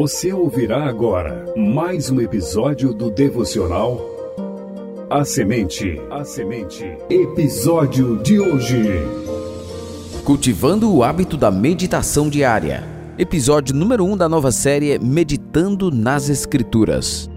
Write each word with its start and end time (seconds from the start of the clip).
Você 0.00 0.32
ouvirá 0.32 0.84
agora 0.88 1.44
mais 1.54 2.08
um 2.08 2.22
episódio 2.22 2.94
do 2.94 3.10
devocional 3.10 4.00
A 5.10 5.26
Semente. 5.26 6.00
A 6.10 6.24
Semente. 6.24 6.96
Episódio 7.10 8.16
de 8.22 8.40
hoje. 8.40 8.82
Cultivando 10.24 10.90
o 10.90 11.04
hábito 11.04 11.36
da 11.36 11.50
meditação 11.50 12.30
diária. 12.30 12.82
Episódio 13.18 13.76
número 13.76 14.02
1 14.06 14.12
um 14.12 14.16
da 14.16 14.26
nova 14.26 14.50
série 14.50 14.98
Meditando 14.98 15.90
nas 15.90 16.30
Escrituras. 16.30 17.30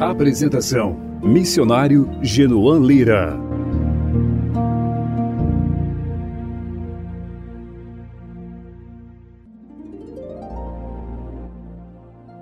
Apresentação: 0.00 0.96
Missionário 1.22 2.10
Genoan 2.20 2.80
Lira. 2.80 3.47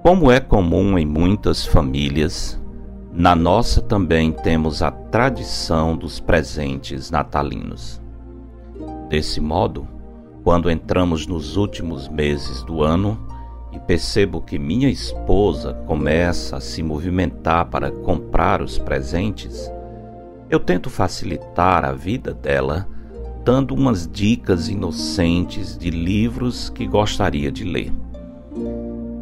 Como 0.06 0.30
é 0.30 0.38
comum 0.38 0.96
em 0.96 1.04
muitas 1.04 1.66
famílias, 1.66 2.62
na 3.12 3.34
nossa 3.34 3.82
também 3.82 4.30
temos 4.30 4.80
a 4.80 4.88
tradição 4.88 5.96
dos 5.96 6.20
presentes 6.20 7.10
natalinos. 7.10 8.00
Desse 9.08 9.40
modo, 9.40 9.84
quando 10.44 10.70
entramos 10.70 11.26
nos 11.26 11.56
últimos 11.56 12.06
meses 12.06 12.62
do 12.62 12.84
ano 12.84 13.18
e 13.72 13.80
percebo 13.80 14.40
que 14.40 14.60
minha 14.60 14.88
esposa 14.88 15.74
começa 15.88 16.58
a 16.58 16.60
se 16.60 16.84
movimentar 16.84 17.66
para 17.66 17.90
comprar 17.90 18.62
os 18.62 18.78
presentes, 18.78 19.68
eu 20.48 20.60
tento 20.60 20.88
facilitar 20.88 21.84
a 21.84 21.90
vida 21.90 22.32
dela 22.32 22.86
dando 23.44 23.74
umas 23.74 24.06
dicas 24.06 24.68
inocentes 24.68 25.76
de 25.76 25.90
livros 25.90 26.70
que 26.70 26.86
gostaria 26.86 27.50
de 27.50 27.64
ler. 27.64 27.92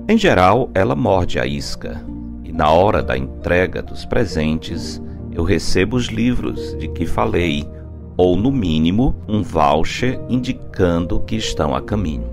Em 0.06 0.18
geral, 0.18 0.68
ela 0.74 0.94
morde 0.94 1.40
a 1.40 1.46
isca, 1.46 2.04
e 2.44 2.52
na 2.52 2.70
hora 2.70 3.02
da 3.02 3.16
entrega 3.16 3.80
dos 3.80 4.04
presentes, 4.04 5.00
eu 5.32 5.42
recebo 5.42 5.96
os 5.96 6.08
livros 6.08 6.76
de 6.76 6.88
que 6.88 7.06
falei, 7.06 7.66
ou 8.14 8.36
no 8.36 8.52
mínimo, 8.52 9.16
um 9.26 9.42
voucher 9.42 10.20
indicando 10.28 11.20
que 11.20 11.36
estão 11.36 11.74
a 11.74 11.80
caminho. 11.80 12.26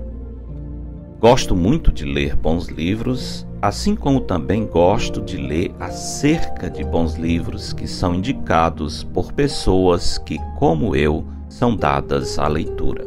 Gosto 1.18 1.56
muito 1.56 1.90
de 1.90 2.04
ler 2.04 2.36
bons 2.36 2.66
livros, 2.66 3.46
assim 3.62 3.96
como 3.96 4.20
também 4.20 4.66
gosto 4.66 5.22
de 5.22 5.38
ler 5.38 5.72
acerca 5.80 6.68
de 6.68 6.84
bons 6.84 7.14
livros 7.14 7.72
que 7.72 7.88
são 7.88 8.14
indicados 8.14 9.02
por 9.02 9.32
pessoas 9.32 10.18
que, 10.18 10.38
como 10.58 10.94
eu, 10.94 11.24
são 11.48 11.74
dadas 11.74 12.38
à 12.38 12.46
leitura. 12.46 13.06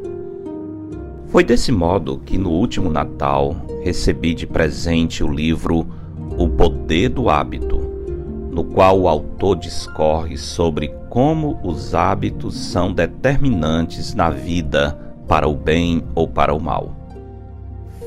Foi 1.28 1.44
desse 1.44 1.72
modo 1.72 2.18
que 2.26 2.36
no 2.36 2.50
último 2.50 2.90
Natal 2.90 3.56
recebi 3.86 4.34
de 4.34 4.48
presente 4.48 5.24
o 5.24 5.32
livro 5.32 5.86
O 6.40 6.50
Poder 6.50 7.08
do 7.10 7.30
Hábito, 7.30 7.78
no 8.50 8.64
qual 8.64 9.02
o 9.02 9.08
autor 9.08 9.58
discorre 9.58 10.38
sobre 10.38 10.88
como 11.08 11.60
os 11.62 11.94
hábitos 11.94 12.56
são 12.56 12.92
determinantes 12.92 14.16
na 14.16 14.32
vida 14.32 14.98
para 15.28 15.48
o 15.48 15.54
bem 15.54 16.04
ou 16.16 16.28
para 16.28 16.52
o 16.52 16.60
mal. 16.60 16.96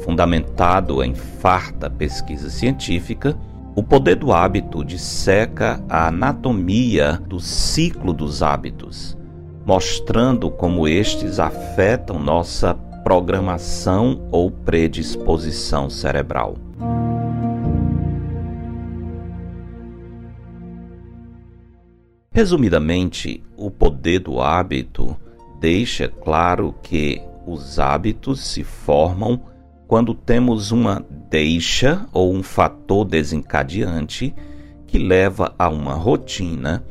Fundamentado 0.04 1.00
em 1.00 1.14
farta 1.14 1.88
pesquisa 1.88 2.50
científica, 2.50 3.38
o 3.76 3.82
poder 3.82 4.16
do 4.16 4.32
hábito 4.32 4.84
disseca 4.84 5.80
a 5.88 6.08
anatomia 6.08 7.22
do 7.28 7.38
ciclo 7.38 8.12
dos 8.12 8.42
hábitos, 8.42 9.16
mostrando 9.64 10.50
como 10.50 10.88
estes 10.88 11.38
afetam 11.38 12.18
nossa 12.18 12.76
programação 13.08 14.28
ou 14.30 14.50
predisposição 14.50 15.88
cerebral. 15.88 16.58
Resumidamente, 22.30 23.42
o 23.56 23.70
poder 23.70 24.18
do 24.18 24.42
hábito 24.42 25.16
deixa 25.58 26.06
claro 26.06 26.74
que 26.82 27.22
os 27.46 27.78
hábitos 27.78 28.44
se 28.44 28.62
formam 28.62 29.40
quando 29.86 30.12
temos 30.12 30.70
uma 30.70 31.02
deixa 31.30 32.06
ou 32.12 32.34
um 32.34 32.42
fator 32.42 33.06
desencadeante 33.06 34.34
que 34.86 34.98
leva 34.98 35.54
a 35.58 35.70
uma 35.70 35.94
rotina 35.94 36.84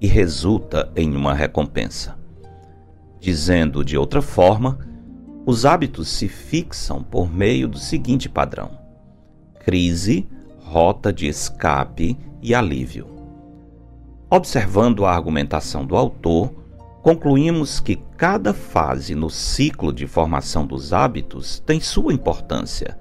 e 0.00 0.08
resulta 0.08 0.90
em 0.96 1.14
uma 1.14 1.32
recompensa. 1.32 2.18
Dizendo 3.20 3.84
de 3.84 3.96
outra 3.96 4.20
forma, 4.20 4.89
os 5.46 5.64
hábitos 5.64 6.08
se 6.08 6.28
fixam 6.28 7.02
por 7.02 7.32
meio 7.32 7.68
do 7.68 7.78
seguinte 7.78 8.28
padrão: 8.28 8.78
crise, 9.64 10.28
rota 10.58 11.12
de 11.12 11.26
escape 11.26 12.16
e 12.42 12.54
alívio. 12.54 13.06
Observando 14.28 15.04
a 15.04 15.12
argumentação 15.12 15.84
do 15.84 15.96
autor, 15.96 16.52
concluímos 17.02 17.80
que 17.80 17.96
cada 18.16 18.54
fase 18.54 19.14
no 19.14 19.28
ciclo 19.28 19.92
de 19.92 20.06
formação 20.06 20.66
dos 20.66 20.92
hábitos 20.92 21.58
tem 21.60 21.80
sua 21.80 22.12
importância, 22.12 22.96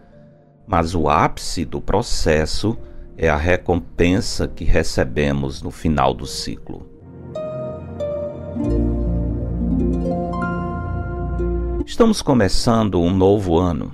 mas 0.66 0.96
o 0.96 1.08
ápice 1.08 1.66
do 1.66 1.82
processo 1.82 2.78
é 3.18 3.30
a 3.30 3.36
recompensa 3.36 4.48
que 4.48 4.64
recebemos 4.64 5.62
no 5.62 5.72
final 5.72 6.14
do 6.14 6.26
ciclo. 6.26 6.88
Estamos 12.00 12.22
começando 12.22 13.02
um 13.02 13.14
novo 13.14 13.58
ano, 13.58 13.92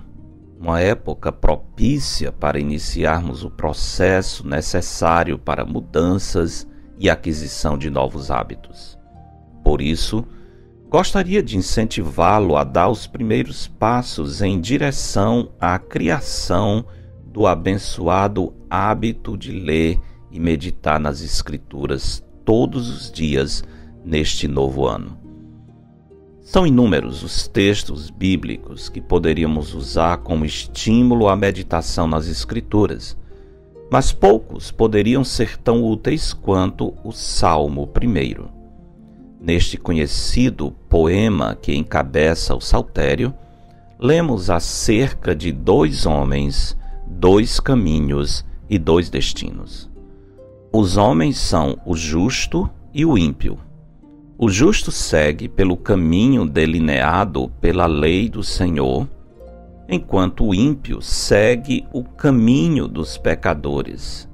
uma 0.60 0.80
época 0.80 1.32
propícia 1.32 2.32
para 2.32 2.60
iniciarmos 2.60 3.44
o 3.44 3.50
processo 3.50 4.48
necessário 4.48 5.40
para 5.40 5.66
mudanças 5.66 6.68
e 7.00 7.10
aquisição 7.10 7.76
de 7.76 7.90
novos 7.90 8.30
hábitos. 8.30 8.96
Por 9.64 9.82
isso, 9.82 10.24
gostaria 10.88 11.42
de 11.42 11.58
incentivá-lo 11.58 12.56
a 12.56 12.64
dar 12.64 12.90
os 12.90 13.08
primeiros 13.08 13.68
passos 13.68 14.40
em 14.40 14.62
direção 14.62 15.50
à 15.60 15.80
criação 15.80 16.86
do 17.26 17.48
abençoado 17.48 18.54
hábito 18.70 19.36
de 19.36 19.52
ler 19.52 20.00
e 20.30 20.40
meditar 20.40 21.00
nas 21.00 21.22
Escrituras 21.22 22.24
todos 22.46 22.88
os 22.88 23.12
dias 23.12 23.64
neste 24.06 24.48
novo 24.48 24.86
ano. 24.86 25.25
São 26.46 26.66
inúmeros 26.66 27.24
os 27.24 27.48
textos 27.48 28.12
bíblicos 28.12 28.88
que 28.88 29.02
poderíamos 29.02 29.74
usar 29.74 30.18
como 30.18 30.46
estímulo 30.46 31.28
à 31.28 31.36
meditação 31.36 32.08
nas 32.08 32.28
Escrituras, 32.28 33.18
mas 33.92 34.12
poucos 34.12 34.70
poderiam 34.70 35.24
ser 35.24 35.58
tão 35.58 35.84
úteis 35.84 36.34
quanto 36.34 36.94
o 37.04 37.12
Salmo 37.12 37.90
I. 38.00 38.38
Neste 39.42 39.76
conhecido 39.76 40.72
poema 40.88 41.58
que 41.60 41.76
encabeça 41.76 42.54
o 42.54 42.62
saltério, 42.62 43.34
lemos 44.00 44.52
acerca 44.52 45.36
de 45.36 45.52
dois 45.52 46.06
homens, 46.06 46.78
dois 47.08 47.60
caminhos 47.60 48.46
e 48.70 48.78
dois 48.78 49.10
destinos. 49.10 49.90
Os 50.72 50.96
homens 50.96 51.40
são 51.40 51.80
o 51.88 51.96
justo 51.96 52.70
e 52.94 53.04
o 53.04 53.18
ímpio. 53.18 53.58
O 54.38 54.50
justo 54.50 54.92
segue 54.92 55.48
pelo 55.48 55.78
caminho 55.78 56.46
delineado 56.46 57.50
pela 57.62 57.86
lei 57.86 58.28
do 58.28 58.44
Senhor, 58.44 59.08
enquanto 59.88 60.48
o 60.48 60.54
ímpio 60.54 61.02
segue 61.02 61.88
o 61.94 62.04
caminho 62.04 62.86
dos 62.86 63.18
pecadores. 63.18 64.28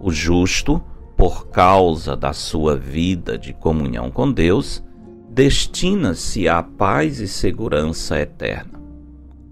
O 0.00 0.10
justo, 0.10 0.82
por 1.16 1.46
causa 1.46 2.16
da 2.16 2.32
sua 2.32 2.76
vida 2.76 3.38
de 3.38 3.52
comunhão 3.52 4.10
com 4.10 4.32
Deus, 4.32 4.82
destina-se 5.28 6.48
à 6.48 6.60
paz 6.60 7.20
e 7.20 7.28
segurança 7.28 8.18
eterna. 8.18 8.80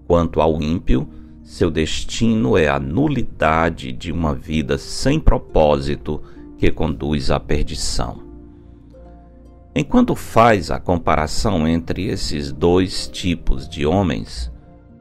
Quanto 0.05 0.41
ao 0.41 0.61
ímpio, 0.61 1.07
seu 1.41 1.71
destino 1.71 2.57
é 2.57 2.67
a 2.67 2.79
nulidade 2.79 3.93
de 3.93 4.11
uma 4.11 4.35
vida 4.35 4.77
sem 4.77 5.21
propósito 5.21 6.21
que 6.57 6.69
conduz 6.69 7.31
à 7.31 7.39
perdição. 7.39 8.28
Enquanto 9.79 10.13
faz 10.13 10.71
a 10.71 10.77
comparação 10.77 11.65
entre 11.65 12.07
esses 12.07 12.51
dois 12.51 13.07
tipos 13.07 13.65
de 13.65 13.85
homens, 13.85 14.51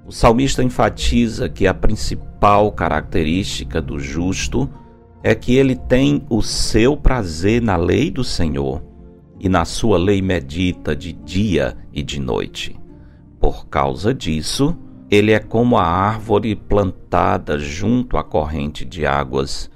o 0.06 0.12
salmista 0.12 0.62
enfatiza 0.62 1.48
que 1.48 1.66
a 1.66 1.74
principal 1.74 2.70
característica 2.70 3.82
do 3.82 3.98
justo 3.98 4.70
é 5.20 5.34
que 5.34 5.56
ele 5.56 5.74
tem 5.74 6.24
o 6.30 6.40
seu 6.42 6.96
prazer 6.96 7.60
na 7.60 7.74
lei 7.74 8.08
do 8.08 8.22
Senhor 8.22 8.80
e 9.40 9.48
na 9.48 9.64
sua 9.64 9.98
lei 9.98 10.22
medita 10.22 10.94
de 10.94 11.12
dia 11.12 11.76
e 11.92 12.00
de 12.00 12.20
noite. 12.20 12.78
Por 13.40 13.66
causa 13.66 14.14
disso, 14.14 14.78
ele 15.10 15.32
é 15.32 15.40
como 15.40 15.76
a 15.76 15.82
árvore 15.84 16.54
plantada 16.54 17.58
junto 17.58 18.16
à 18.16 18.22
corrente 18.22 18.84
de 18.84 19.04
águas, 19.04 19.68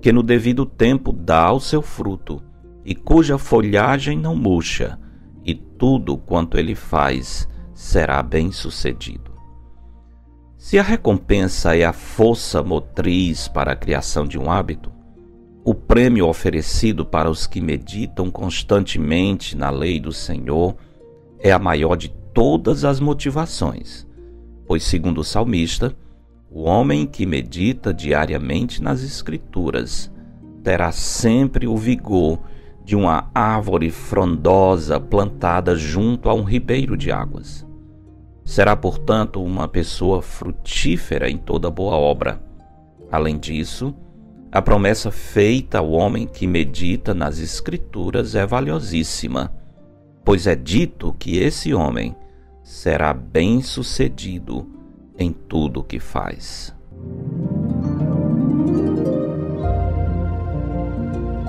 que 0.00 0.12
no 0.12 0.22
devido 0.22 0.64
tempo 0.64 1.12
dá 1.12 1.52
o 1.52 1.58
seu 1.58 1.82
fruto 1.82 2.40
e 2.84 2.94
cuja 2.94 3.38
folhagem 3.38 4.18
não 4.18 4.36
murcha, 4.36 4.98
e 5.44 5.54
tudo 5.54 6.16
quanto 6.16 6.58
ele 6.58 6.74
faz 6.74 7.48
será 7.72 8.22
bem-sucedido. 8.22 9.32
Se 10.56 10.78
a 10.78 10.82
recompensa 10.82 11.76
é 11.76 11.84
a 11.84 11.92
força 11.92 12.62
motriz 12.62 13.48
para 13.48 13.72
a 13.72 13.76
criação 13.76 14.26
de 14.26 14.38
um 14.38 14.50
hábito, 14.50 14.90
o 15.64 15.74
prêmio 15.74 16.26
oferecido 16.26 17.06
para 17.06 17.30
os 17.30 17.46
que 17.46 17.60
meditam 17.60 18.30
constantemente 18.30 19.56
na 19.56 19.70
lei 19.70 19.98
do 19.98 20.12
Senhor 20.12 20.76
é 21.38 21.52
a 21.52 21.58
maior 21.58 21.96
de 21.96 22.10
todas 22.34 22.84
as 22.84 23.00
motivações, 23.00 24.06
pois, 24.66 24.82
segundo 24.82 25.20
o 25.20 25.24
salmista, 25.24 25.96
o 26.50 26.62
homem 26.62 27.06
que 27.06 27.26
medita 27.26 27.92
diariamente 27.92 28.82
nas 28.82 29.02
Escrituras 29.02 30.10
terá 30.62 30.92
sempre 30.92 31.66
o 31.66 31.76
vigor 31.76 32.40
de 32.84 32.94
uma 32.94 33.30
árvore 33.34 33.90
frondosa 33.90 35.00
plantada 35.00 35.74
junto 35.74 36.28
a 36.28 36.34
um 36.34 36.42
ribeiro 36.42 36.96
de 36.96 37.10
águas. 37.10 37.66
Será, 38.44 38.76
portanto, 38.76 39.42
uma 39.42 39.66
pessoa 39.66 40.20
frutífera 40.20 41.30
em 41.30 41.38
toda 41.38 41.70
boa 41.70 41.96
obra. 41.96 42.42
Além 43.10 43.38
disso, 43.38 43.94
a 44.52 44.60
promessa 44.60 45.10
feita 45.10 45.78
ao 45.78 45.90
homem 45.90 46.26
que 46.26 46.46
medita 46.46 47.14
nas 47.14 47.38
Escrituras 47.38 48.34
é 48.34 48.46
valiosíssima, 48.46 49.52
pois 50.22 50.46
é 50.46 50.54
dito 50.54 51.14
que 51.18 51.38
esse 51.38 51.72
homem 51.72 52.14
será 52.62 53.14
bem-sucedido 53.14 54.68
em 55.18 55.32
tudo 55.32 55.80
o 55.80 55.84
que 55.84 55.98
faz. 55.98 56.74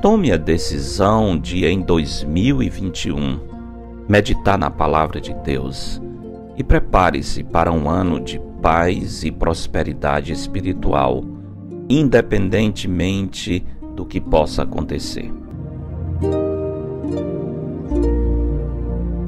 Tome 0.06 0.32
a 0.32 0.38
decisão 0.38 1.36
de, 1.36 1.66
em 1.66 1.82
2021, 1.82 3.40
meditar 4.08 4.56
na 4.56 4.70
Palavra 4.70 5.20
de 5.20 5.34
Deus 5.34 6.00
e 6.56 6.64
prepare-se 6.64 7.44
para 7.44 7.72
um 7.72 7.90
ano 7.90 8.20
de 8.20 8.40
paz 8.62 9.24
e 9.24 9.32
prosperidade 9.32 10.32
espiritual, 10.32 11.26
independentemente 11.90 13.66
do 13.96 14.06
que 14.06 14.22
possa 14.22 14.62
acontecer. 14.62 15.34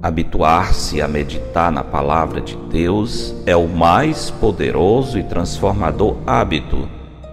Habituar-se 0.04 1.02
a 1.02 1.08
meditar 1.08 1.72
na 1.72 1.84
Palavra 1.84 2.40
de 2.40 2.56
Deus 2.70 3.34
é 3.48 3.56
o 3.56 3.68
mais 3.68 4.30
poderoso 4.30 5.18
e 5.18 5.24
transformador 5.24 6.18
hábito 6.28 6.88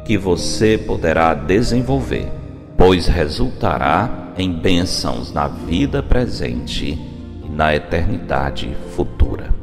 que 0.07 0.17
você 0.17 0.79
poderá 0.79 1.35
desenvolver 1.35 2.43
pois 2.77 3.07
resultará 3.07 4.33
em 4.37 4.53
bênçãos 4.53 5.33
na 5.33 5.47
vida 5.47 6.03
presente 6.03 6.99
e 7.45 7.49
na 7.49 7.75
eternidade 7.75 8.75
futura. 8.95 9.55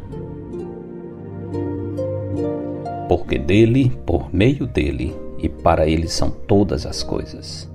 Porque 3.07 3.37
dele, 3.37 3.91
por 4.05 4.33
meio 4.33 4.65
dele 4.65 5.13
e 5.37 5.49
para 5.49 5.87
ele 5.87 6.07
são 6.07 6.29
todas 6.29 6.85
as 6.85 7.03
coisas. 7.03 7.69